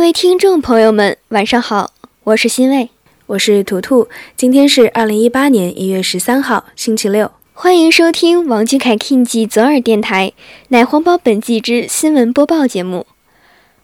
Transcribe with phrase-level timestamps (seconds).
[0.00, 1.92] 各位听众朋友们，晚上好，
[2.24, 2.88] 我是欣慰，
[3.26, 4.08] 我是图图。
[4.34, 7.30] 今天是二零一八年一月十三号，星期六。
[7.52, 10.32] 欢迎收听王俊凯 King 记左耳电台
[10.68, 13.06] 奶黄包本季之新闻播报节目。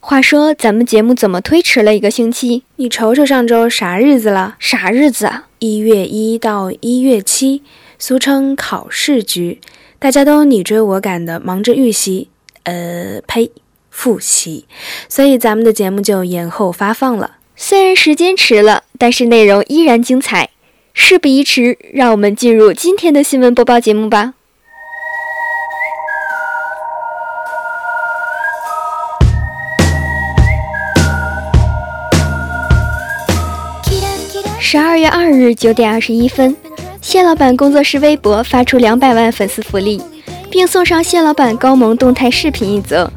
[0.00, 2.64] 话说，咱们节目怎么推迟了一个星期？
[2.76, 4.56] 你瞅瞅上周啥日子了？
[4.58, 5.48] 啥日子啊？
[5.60, 7.62] 一月一到一月七，
[7.98, 9.62] 俗称考试局，
[9.98, 12.28] 大家都你追我赶的忙着预习，
[12.64, 13.50] 呃，呸。
[13.92, 14.64] 复习，
[15.08, 17.36] 所以咱们的节目就延后发放了。
[17.54, 20.48] 虽然时间迟了，但是内容依然精彩。
[20.94, 24.34] 事不宜迟，让我们进入今天的新闻播报节目吧。
[34.58, 36.56] 十二月二日九点二十一分，
[37.02, 40.02] 谢老板工作室微博发出两百万粉丝福利，
[40.50, 43.12] 并送上谢老板高萌动态视频一则。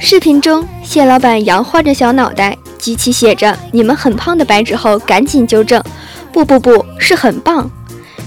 [0.00, 5.82] 视频中，蟹老板摇晃着小脑袋，举起写着“你们很胖”的白纸后，赶紧纠正
[6.32, 7.70] ：“不不不是很棒。”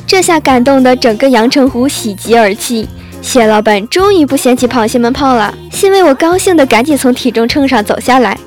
[0.06, 2.88] 这下感动的整个阳澄湖喜极而泣。
[3.22, 8.38] 蟹老板终于不嫌弃螃蟹们胖了，欣慰我高兴的赶紧从体重秤上走下来。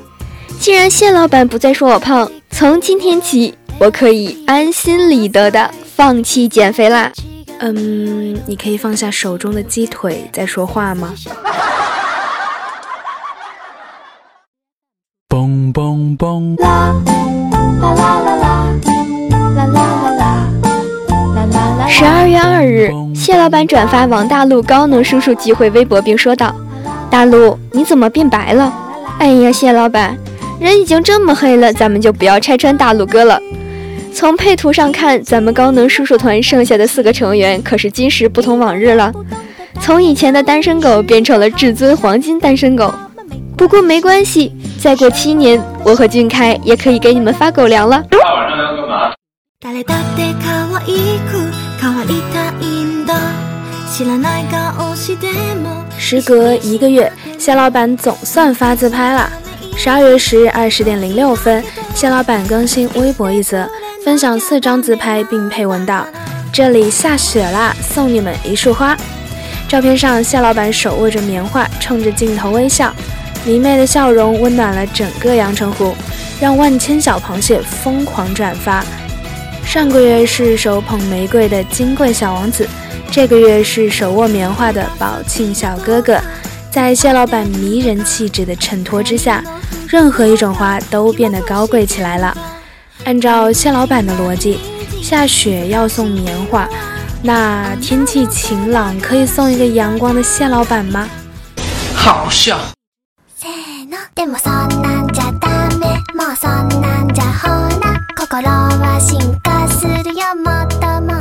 [0.59, 7.11] 既然蟹老板不再说我胖，从今天起我可以安心理得的放弃减肥啦。
[7.59, 11.13] 嗯，你可以放下手中的鸡腿再说话吗？
[15.35, 16.57] 嘣嘣嘣！
[16.61, 16.95] 啦
[17.81, 18.71] 啦啦啦啦
[19.29, 19.81] 啦啦啦
[20.15, 20.47] 啦
[21.51, 21.87] 啦啦！
[21.89, 26.55] 十二月二日，谢老板转发王大陆高能叔叔聚会微博，并说道
[27.11, 28.73] ：“大陆，你怎么变白了？
[29.19, 30.17] 哎呀，谢老板，
[30.57, 33.37] 人已经这么黑了，咱们就不要拆穿大陆哥了。
[34.13, 39.11] 从配图上看，咱们高能叔叔团剩下的四个成员可是今时不同往日了，
[39.81, 42.89] 从以前的单身狗变成了至尊黄金单身狗。
[43.57, 48.03] 不过没关系。”再过七年，我和俊凯也可以给你们发狗粮了。
[55.97, 59.27] 时隔一个月，谢老板总算发自拍了。
[59.75, 61.63] 十二月十日二十点零六分，
[61.95, 63.67] 谢老板更新微博一则，
[64.03, 66.05] 分享四张自拍，并配文道
[66.53, 68.95] ：“这里下雪啦，送你们一束花。”
[69.67, 72.93] 照片上，谢老板手握着棉花，冲着镜头微笑。
[73.45, 75.95] 明媚的笑容温暖了整个阳澄湖，
[76.41, 78.83] 让万千小螃蟹疯狂转发。
[79.63, 82.67] 上个月是手捧玫瑰的金贵小王子，
[83.11, 86.19] 这个月是手握棉花的宝庆小哥哥。
[86.71, 89.43] 在蟹老板迷人气质的衬托之下，
[89.87, 92.35] 任何一种花都变得高贵起来了。
[93.05, 94.59] 按照蟹老板的逻辑，
[95.01, 96.67] 下雪要送棉花，
[97.21, 101.07] 那天气晴朗可以送一个阳光的蟹老板吗？
[101.93, 102.59] 好笑。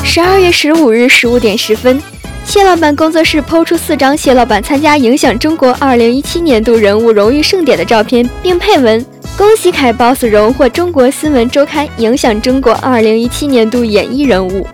[0.04, 2.00] 十二月十五日十五点十分，
[2.44, 9.04] 谢老板工作室抛出四张谢老板参加影响中国二零一七年度人物荣誉盛典的照片，并配文
[9.36, 14.64] ：“恭喜凯 boss 荣获中国新闻周刊影响中国二零一七年度演艺人物，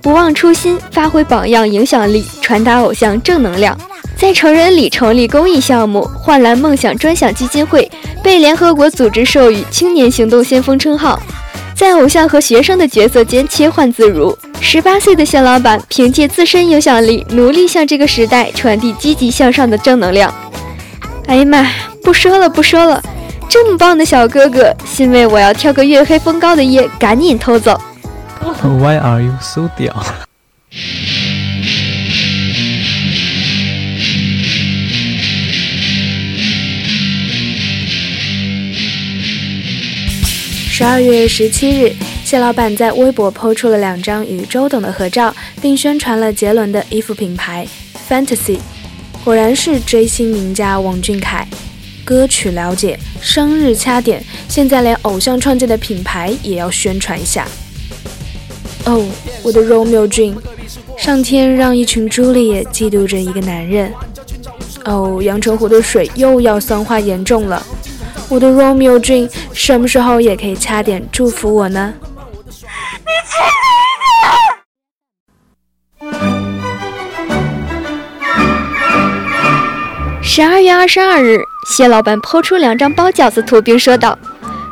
[0.00, 3.76] 不忘初心，发挥榜样影响力，传达偶像正能量。”
[4.16, 7.90] 在成人礼成立公益项目“焕蓝梦想专享基金会”，
[8.22, 11.20] 被联合国组织授予“青年行动先锋”称号。
[11.74, 14.36] 在偶像和学生的角色间切换自如。
[14.60, 20.32] 十八岁的谢老板凭借自身影响力，努力向这个时代传递积极向上的正能量。
[21.26, 21.66] 哎呀妈，
[22.02, 23.02] 不说了不说了，
[23.48, 27.78] 这么棒的小哥哥，欣慰我要挑个月黑风高的夜赶紧偷走。
[28.62, 29.92] Why are you so 屌？
[40.76, 41.94] 十二月十七日，
[42.24, 45.32] 谢老板在微博抛出了两张与周董的合照，
[45.62, 47.64] 并宣传了杰伦的衣服品牌
[48.10, 48.58] Fantasy。
[49.22, 51.46] 果然是追星名家王俊凯。
[52.04, 57.46] 歌曲了解，生日掐点，现在连偶像创建的品牌也要宣传一下。
[58.84, 59.06] 哦，
[59.44, 60.34] 我的 Romeo Dream，
[60.98, 63.92] 上天让一群朱丽叶嫉妒着一个男人。
[64.86, 67.64] 哦，阳澄湖的水又要酸化严重了。
[68.28, 71.94] 我的 Romeo Dream，什么时候也可以掐点祝福我呢？
[80.22, 81.38] 十二月二十二日，
[81.68, 84.18] 谢老板抛出两张包饺子图，并说道：“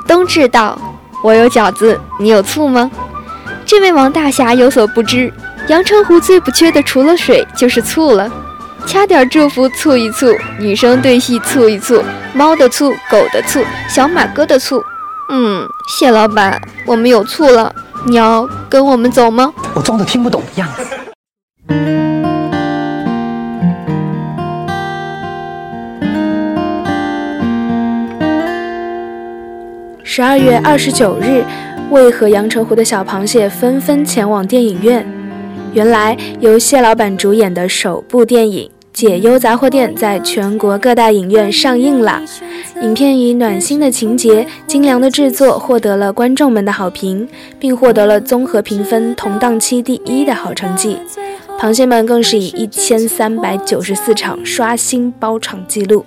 [0.09, 0.77] 冬至到，
[1.23, 2.91] 我有饺子，你有醋吗？”
[3.65, 5.33] 这位王大侠有所不知，
[5.69, 8.29] 阳澄湖最不缺的除了水就是醋了。
[8.87, 10.27] 掐点祝福醋一醋，
[10.59, 12.03] 女生对戏醋一醋，
[12.35, 14.83] 猫的醋，狗的醋，小马哥的醋。
[15.31, 17.75] 嗯，谢老板，我们有醋了，
[18.07, 19.53] 你要跟我们走吗？
[19.75, 20.87] 我装作听不懂的样子。
[30.05, 31.45] 十二月二十九日。
[31.91, 35.07] 为何阳澄湖的小螃蟹纷纷前往电影院？
[35.73, 42.23] 原来由谢老板主演的首部电影《解忧杂货店》在全国各大影院上映了。
[42.83, 47.27] 影片以暖心的情节、精良的制作，获得了观众们的好评，
[47.59, 50.99] 并获得了综合评分同档期第一的好成绩。
[51.59, 56.05] 螃蟹们更是以一千三百九十四场刷新包场纪录。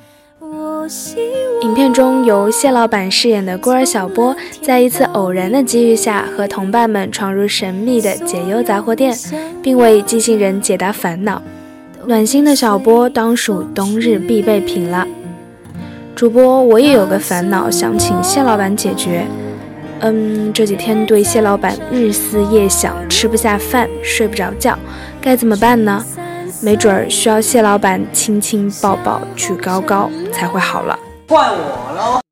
[1.61, 9.17] 影片中由谢老板饰演的孤儿小波，在一次偶然的机遇下，和同伴们闯入神秘的解忧杂货店，
[9.63, 11.41] 并为寄信人解答烦恼。
[12.05, 15.07] 暖心的小波当属冬日必备品了。
[16.15, 19.25] 主播，我也有个烦恼，想请谢老板解决。
[20.01, 24.77] 嗯，这几天对谢老板日思夜想，吃不下饭，睡不着觉，
[25.19, 26.05] 该怎么办呢？
[26.61, 30.97] 没准儿需要谢老板亲亲抱抱举高高才会好了，
[31.27, 32.24] 怪我喽。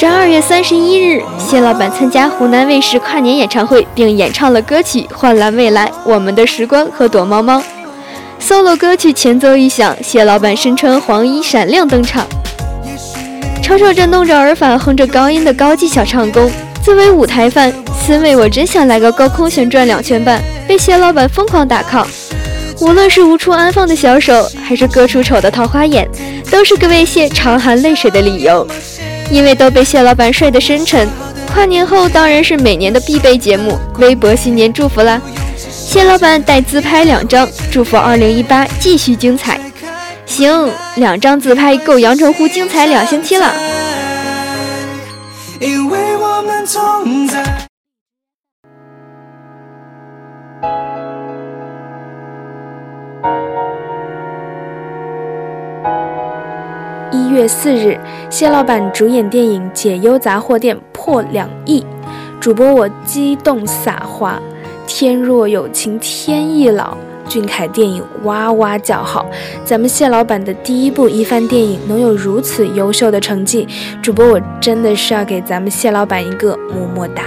[0.00, 7.60] 十二月三十一日，谢老板参加湖南卫视跨年演唱会，并演唱了歌曲《幻蓝未来》《我们的时光》和《躲猫猫》。
[8.40, 12.24] solo 歌曲前奏一响，谢老板身穿黄衣闪亮登场，
[13.60, 16.48] 瞅瞅这弄着耳返、哼着高音的高技巧唱功。
[16.80, 22.06] 作为舞台范，此位我真想来个高空旋转两圈半，被谢老板疯狂打 call。
[22.80, 26.08] 无论是无处安放的小手，还是各处丑的桃花眼，
[26.52, 28.64] 都是各位谢长含泪水的理由。
[29.30, 31.08] 因为都被谢老板帅得深沉，
[31.52, 35.20] 跨年后当然是每年的必备节目——微博新年祝福啦！
[35.56, 39.60] 谢老板带自拍两张，祝福2018继续精彩。
[40.24, 43.54] 行，两张自拍够阳澄湖精彩两星期了。
[45.60, 47.27] 因为我们从。
[57.28, 61.84] 一月四日，谢老板主演电影《解忧杂货店》破两亿，
[62.40, 64.40] 主播我激动撒花。
[64.86, 66.96] 天若有情天亦老，
[67.28, 69.26] 俊凯电影哇哇叫好。
[69.62, 73.68] 咱们谢老板的第一部一番电影能有如此优秀的成绩，
[74.00, 77.22] 主播我真的是要给咱们谢老板一个么么哒。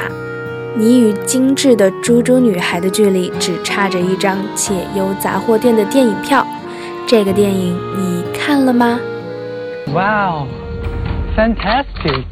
[0.75, 6.43] 你与精致的猪猪女孩的距离只差着一张《解忧杂货店》的电影票，
[7.05, 8.99] 这个电影你看了吗
[9.93, 10.47] ？Wow,
[11.35, 12.23] fantastic！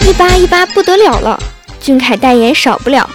[0.00, 1.38] 一八一八不得了了，
[1.78, 3.08] 俊凯代言少不了。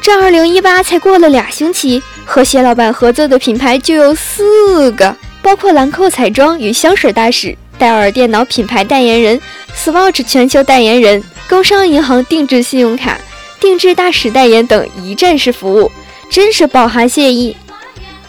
[0.00, 9.40] 这二零一八才过了俩星期，和谢老板合作的品牌就有四个，包括兰蔻彩妆与香水大使、戴尔电脑品牌代言人、
[9.74, 13.18] Swatch 全球代言人、工商银行定制信用卡、
[13.58, 15.90] 定制大使代言等一站式服务。
[16.30, 17.56] 真是饱含谢意。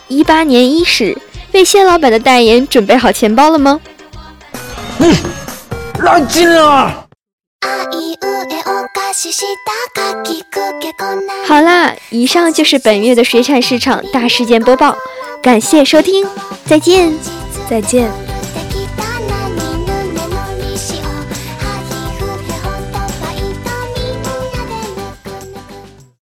[0.07, 1.17] 一八年伊始，
[1.51, 3.79] 为谢老板的代言准备好钱包了吗？
[4.99, 5.13] 嗯，
[5.99, 7.05] 来劲了。
[11.45, 14.95] 好啦，以上就是本月的水产市场大事件播报，
[15.41, 16.25] 感谢收听，
[16.65, 17.13] 再见，
[17.69, 18.26] 再见。